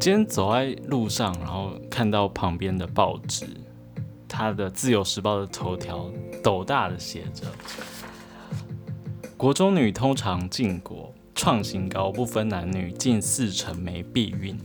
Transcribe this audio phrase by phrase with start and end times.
[0.00, 3.44] 今天走在路上，然后看到旁边的报纸，
[4.28, 6.08] 它的《自由时报》的头条
[6.42, 7.46] 斗大的写着
[9.36, 14.56] ：“国中女通常禁果，创新高，不分男女，近四成没避孕。”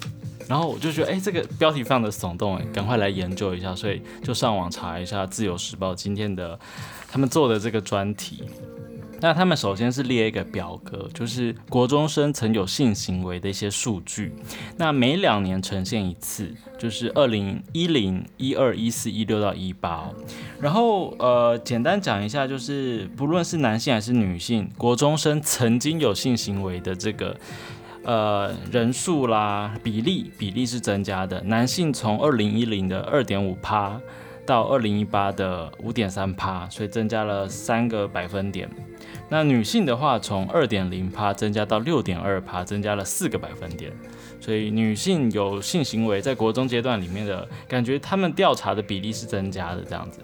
[0.47, 6.59] 然后我就觉得，哎，这个标题非常的耸动，哎，赶快来研究一下，所以就上网查一下《自由时报》今天的
[7.07, 8.43] 他们做的这个专题。
[9.23, 14.33] 那他们首先是列一个表格，就是国中生曾有性行为的一些数据。
[14.75, 20.09] 那每两年呈现一次，就是二零一零、一二、一四、一六到一八。
[20.59, 27.33] 然后呃，简单讲一下，就是不论是男性还是女性，国中生曾经有性行为的这个
[28.03, 31.42] 呃人数啦，比例比例是增加的。
[31.43, 33.97] 男性从二零一零的二点五趴
[34.45, 38.70] 到二零一八的五点三趴，所以增加了三个百分点。
[39.30, 43.92] 那女性的话，从二点零趴增加到六点二趴，增加了四个百分点。
[44.40, 50.20] 所以女性有性行为在国中阶段里面的感觉，他们调查的比例是增加的这样子。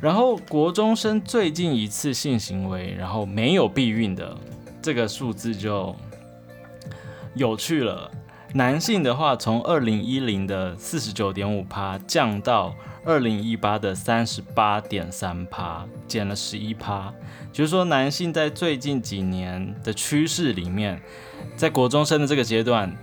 [0.00, 4.36] 然后国中生最近一次性行为，然后没有避孕的
[4.80, 5.94] 这个数字就
[7.34, 8.10] 有趣了。
[8.54, 17.12] 男性的话，从二零一零的四十九点五趴降到二零一八的三十八点三趴，减了十一趴。
[17.52, 21.02] 就是说，男性在最近几年的趋势里面，
[21.56, 22.96] 在国中生的这个阶段，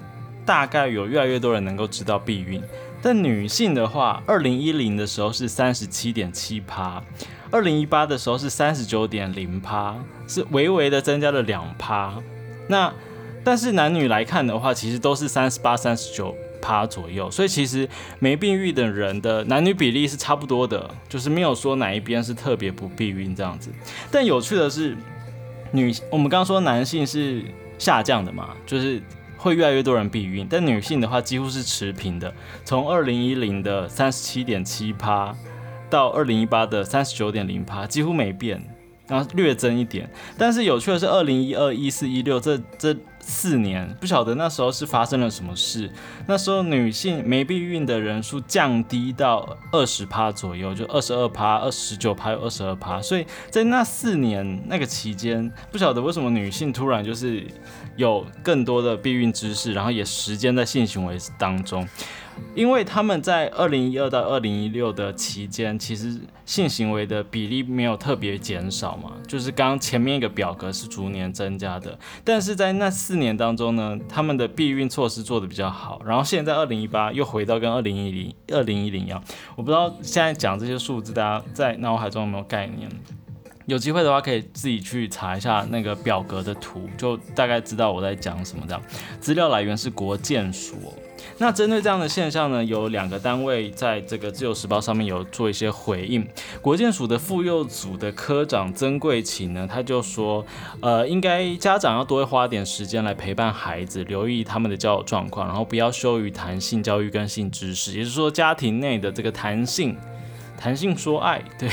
[0.46, 2.62] 大概有越来越多人能够知道避孕。
[3.02, 7.04] 但女性的话，二零一零的时候是三十七点七趴，
[7.52, 9.96] 二零一八的时候是三十九点零趴，
[10.28, 12.14] 是微微的增加了两趴。
[12.68, 12.94] 那
[13.44, 16.36] 但是男女来看的话，其实都是三十八、三十九。
[16.62, 17.88] 趴左右，所以其实
[18.20, 23.72] 没避孕的人的男女比例是差不多的，就是没有说哪一边是特别不避孕这样子。
[24.12, 24.96] 但有趣的是，
[25.72, 27.44] 女我们刚刚说男性是
[27.78, 29.02] 下降的嘛，就是
[29.38, 32.34] 会越来越多人避孕，但女性的话几乎是持平的，
[32.66, 35.36] 从二零一零的三十七点七趴
[35.90, 38.62] 到二零一八的三十九点零趴，几乎没变，
[39.10, 40.10] 然后略增一点。
[40.38, 42.96] 但是有趣的是，二零一二、一四、一六这这。
[43.22, 45.92] 四年不晓得那时候是发生了什么事，
[46.26, 57.46] 那时候女性没避孕的人数降低到二十趴左右，就二十二趴、二十九趴、二十二趴，所以在那四年那个期间，不晓得为什么女性突然就是
[57.98, 61.88] 有更多的避孕知识，然后也时间在性行为当中。
[62.56, 79.24] 因为他们在二零一二到二零一六的期间，其实性行为的比例没有特别减少嘛，就是刚前面一个表格是逐年增加的，但是在那四年当中呢，他们的避孕措施做的比较好，然后现在二零一八又回到跟二零一零二零一零一样，
[79.56, 82.90] 我不知道现在讲这些数字，大家在脑海中有没有概念？
[83.70, 88.64] 有机会的话，可以自己去查一下那个表格的图，就大概知道我在讲什么。
[88.68, 88.82] 这样，
[89.20, 90.76] 资料来源是国建署。
[91.38, 96.28] 那针对这样的现象呢，有两个单位在这个自由时报上面有做一些回应。
[96.62, 100.46] 国建署的妇幼组的科长曾贵琴呢，他就说，
[100.82, 109.96] 呃，应该家长要多花点时间来陪伴孩子，留意他们的交友状况，然后不要羞于谈性教育跟性知识，也就是说家庭内的这个弹性。
[110.60, 111.70] 弹性说爱， 对，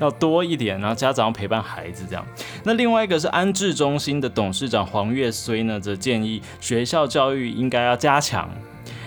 [0.00, 2.26] 要多一点，然后家长要陪伴孩子这样。
[2.64, 8.48] 那另外一个是安置中心的董事长黄月虽呢，则建议学校教育应该要加强。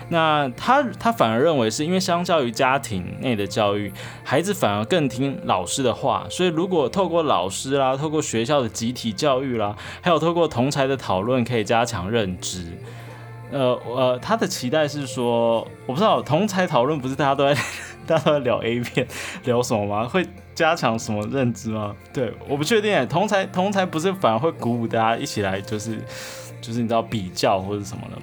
[0.10, 3.92] 那他他反而认为是因为相较于家庭内的教育，
[4.24, 12.78] 孩子反而更听老师的话，所以如果透过老师啦，透过学校的集体教育啦，还有透过同才的讨论，可以加强认知。
[13.52, 17.60] 呃呃，他的期待是说，我不知道同才讨论不是大家都在
[18.06, 19.08] 大家都在聊 A 片
[19.46, 20.08] 聊什么吗？
[20.08, 21.96] 会加强什么认知吗？
[22.14, 23.08] 对，我不确定。
[23.08, 25.97] 同才同才不是反而会鼓舞大家一起来，就是
[26.62, 28.22] 就是你知道比较或者什么的。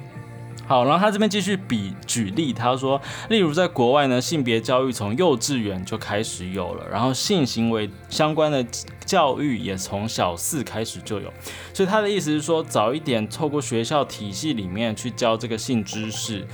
[0.67, 8.65] 好，然后他这边继续比举例，他说，例如在国外呢，性别教育从幼稚园就开始有了，然后性行为相关的
[9.05, 11.33] 教育也从小四开始就有，
[11.75, 16.47] 所以他的意思是说，早一点透过学校体系里面去教这个性知识。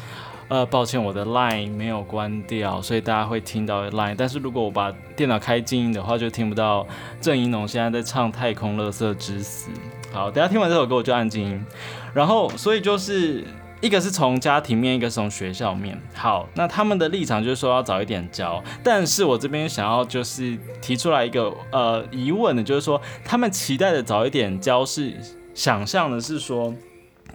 [0.48, 6.86] 呃，抱歉，我的 line 没有关掉，所以大家会听到 line，但是如果我把电脑开静音的话，就听不到
[7.20, 9.70] 郑怡农现在在唱《太空垃圾之死》。
[10.12, 11.66] 好，等下听完这首歌我就按静音，
[12.14, 13.44] 然后所以就是。
[13.82, 16.00] 一个是从家庭面，一个是从学校面。
[16.14, 25.14] 好，那他们的立场就是说要早一点教，但是我这边想要就是提出来一个呃疑问的，就是说他们期待的早一点教是
[25.52, 26.74] 想象的是说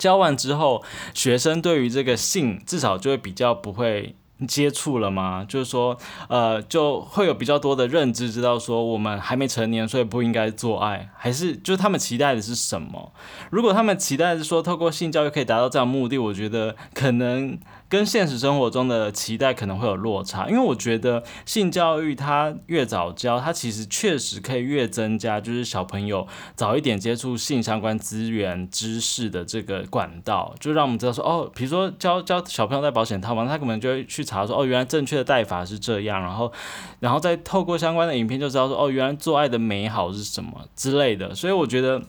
[0.02, 0.84] 教完之后，
[1.14, 4.16] 学生对于这个性至少就会比较不会。
[4.48, 5.46] 接触了吗？
[5.48, 5.96] 就是说，
[6.28, 13.14] 呃，就会有比较多的认知，知道说我们还没成年，所以不应该做爱，还是就是他们期待的是什么？
[13.52, 17.56] 如果他们期待是说透过性教育可以达到这样目的，我觉得可能
[17.92, 36.50] 跟现实生活中的期待可能会有落差，因为我觉得性教育它越早教，它其实确实可以越增加，就是小朋友早一点接触性相关资源知识的这个管道，就让我们知道说，哦，比如说教教小朋友戴保险套嘛，他可能就会去查说，哦，原来正确的戴法是这样，然后，
[37.02, 42.02] 然后再透过相关的影片就知道说，哦，原来做爱的美好是什么之类的，所以我觉得。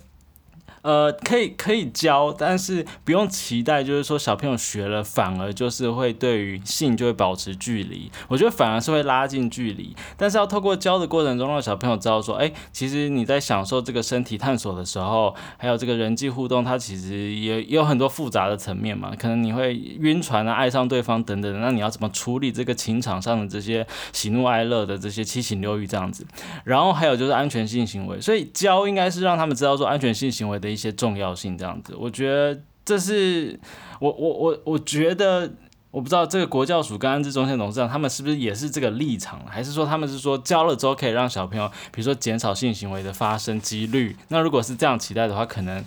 [0.82, 8.10] 呃，可以可以教，但是不用期待，就是说小朋友学了，反而就是会对于性就会保持距离。
[8.26, 19.12] 我觉得反而是会拉近距离，但是要透过教的过程中，让小朋友知道说，哎，其实你在享受这个身体探索的时候，还有这个人际互动，它其实也也有很多复杂的层面嘛。
[19.16, 26.26] 可能你会晕船啊，爱上对方等等，那你要怎么处理这个情场上的这些喜怒哀乐的这些七情六欲这样子？
[26.64, 30.71] 然后还有就是安全性行为，所以教应该是让他们知道说安全性行为的。
[30.72, 33.60] 一些重要性这样子，我觉得这是
[34.00, 35.52] 我我我我觉得
[35.90, 44.16] 我不知道这个国教署跟安置中心董事长他们是不是也是这个立场，还是说他们是说教了之后可以让小朋友，比如说减少性行为的发生几率？
[44.28, 45.84] 那如果是这样期待的话，可能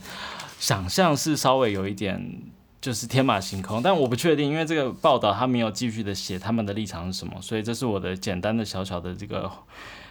[0.59, 2.39] 想象是稍微有一点
[2.79, 9.51] 就是天马行空，但我不确定，因为这个报道他没有继续的写他们的立场是什么，所以这是我的简单的小小的这个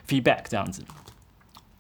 [0.09, 0.83] feedback 这样子。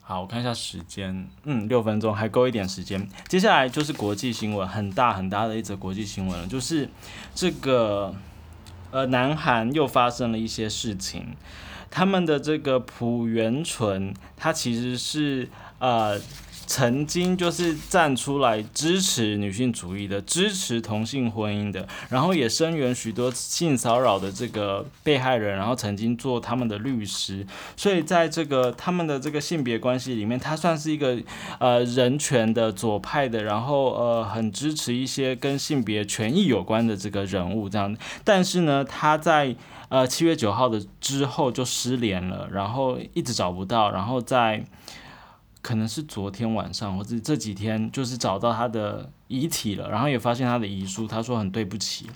[0.06, 3.08] 好，我看一下时间，嗯，六分钟还够一点时间。
[3.26, 6.86] 接下来就是国际新闻，很大很大的一则国际新闻了，就是
[7.34, 8.14] 这个
[8.90, 11.34] 呃，南韩又发生了一些事情，
[11.90, 15.48] 他们的这个朴元淳，他其实是
[15.78, 16.20] 呃。
[16.66, 27.46] 曾经就是站出来支持女性主义的，支持同性婚姻的，然后也声援许多性骚扰的这个被害人，然后曾经做他们的律师，
[27.76, 31.18] 所以在这个他们的这个性别关系里面，他算是一个
[31.58, 37.96] 呃人权的左派的，然后呃很支持一些跟性别权益有关的这个人物这样。
[38.24, 39.54] 但是呢，他在
[39.88, 44.64] 呃七月九号的之后就失联了，然后一直找不到，然后在。
[45.64, 52.06] 可能是昨天晚上或者这几天，就是找到他的遗体了，然后也发现他的遗书，他说很对不起。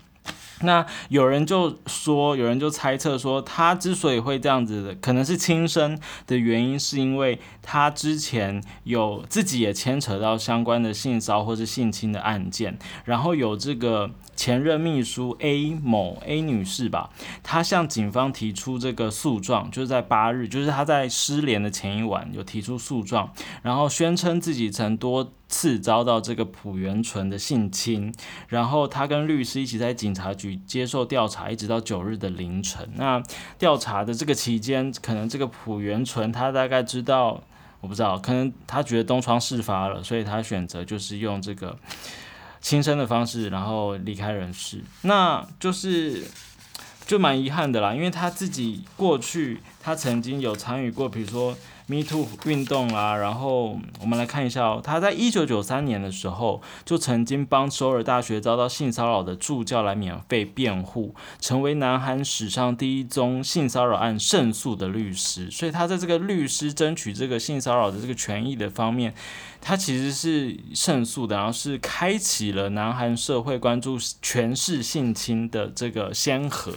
[0.62, 17.10] 那有人就说，有人就猜测说，他之所以会这样子的，可能是轻生的原因，是因为他之前有自己也牵扯到相关的性骚或是性侵的案件，然后有这个前任秘书 A 某 A 女士吧，
[17.42, 23.32] 她向警方提出这个诉状，就是在八日，就是她在失联的前一晚有提出诉状，
[23.62, 25.32] 然后宣称自己曾多。
[25.48, 28.14] 次遭到这个朴元淳的性侵，
[28.48, 32.86] 然后他跟律师一起在警察局接受调查，一直到九日的凌晨。
[32.96, 33.22] 那
[33.58, 37.42] 调查的这个期间，可能这个朴元淳他大概知道，
[37.80, 41.78] 我不知道，可能他觉得东窗事发了，所以他选择就是用这个
[42.60, 44.84] 轻生的方式，然后离开人世。
[45.02, 46.26] 那就是
[47.06, 51.56] 就蛮遗憾的啦，因为他自己过去他曾经有参与过，比如说。
[51.90, 65.50] Me Too 运动啊，然后我们来看一下哦，他在一九九三年的时候就曾经帮首尔大学遭到性骚扰的助教来免费辩护，成为南韩史上第一宗性骚扰案胜诉的律师。
[65.50, 69.14] 所以他在这个律师争取这个性骚扰的这个权益的方面，
[69.62, 76.74] 他其实是胜诉的，然后是开启了南韩社会关注权势性侵的这个先河。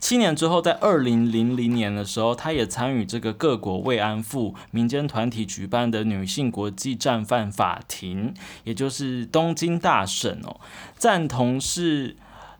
[0.00, 10.60] 七年之后，在二零零零年的时候，他也参与这个各国慰安妇民间团体举办的女性国际战犯法庭，也就是东京大审哦，
[10.96, 12.16] 赞同是。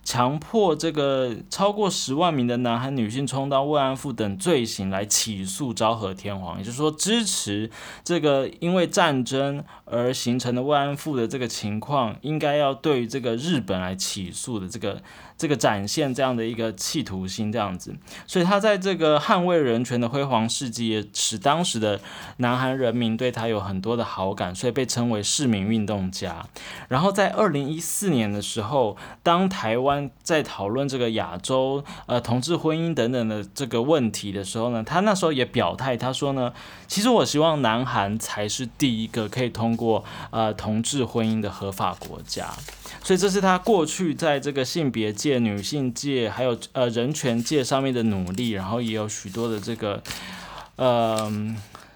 [0.07, 7.69] 强迫这个超过十万名的南韩女性充当慰安妇等罪行来起诉昭和天皇，也就是说支持
[8.05, 15.03] 这个因为战争而形成的慰安妇的这个情况，应该要对这个日本来起诉的这个
[15.37, 17.93] 这个展现这样的一个企图心这样子，
[18.29, 22.01] 所以他在这个捍卫人权的辉煌事迹，也使当时的
[22.37, 26.47] 南韩人民对他有很多的好感，所以被称为市民运动家。
[26.87, 36.53] 然后在二零一四年的时候，当台湾在讨论这个亚洲呃同志婚姻等等的这个问题的时候呢，他那时候也表态，他说呢，
[36.87, 42.49] 其实我希望南韩才是第一个可以通过呃同志婚姻的合法国家，
[43.03, 50.03] 所以这是他过去在这个性别界、女性界还有呃人权界上面的努力，然后也有许多的这个
[50.77, 51.33] 呃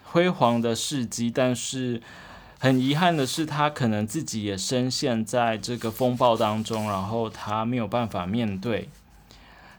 [0.05, 2.01] 辉煌的事迹，但是。
[2.61, 8.91] 很遗憾的是，他可能自己也深陷在这个风暴当中，然后他没有办法面对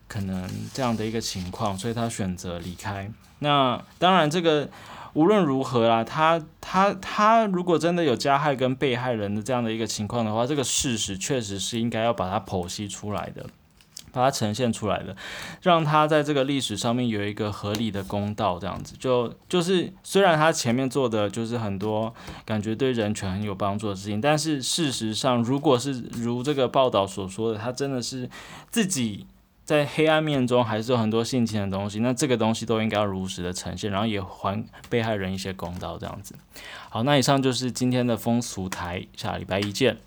[0.08, 3.10] 可能这样的一个情况，所以他选择离开。
[3.40, 4.68] 那当然，这个
[5.14, 6.94] 无论如何啦，他他。
[7.00, 13.46] 他如果真的有加害跟被害人的这样的一个情况的话，这个事实确实是应该要把它剖析出来的。
[14.12, 15.16] 把它呈现出来的，
[15.62, 22.14] 让他在这个历史上面有一个合理的公道，这样子就就是虽然他前面做的就是很多
[22.46, 28.30] 感觉对人权很有帮助的事情，但是事实上，如果是如这个报道所说的，他真的是
[28.70, 29.26] 自己
[29.64, 36.36] 在黑暗面中还是有很多性侵的东西，那这个东西都应该要如实的呈现，然后也还被害人一些公道，这样子。
[36.90, 39.98] 好，那以上就是今天的风俗台，下礼拜一见。